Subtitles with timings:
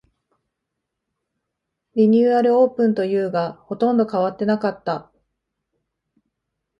[1.93, 5.11] リニューアルオープンというが、ほとんど変わってなかった